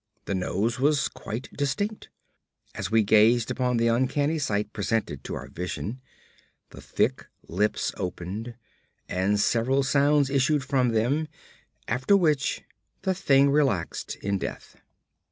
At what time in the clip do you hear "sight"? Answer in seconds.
4.39-4.73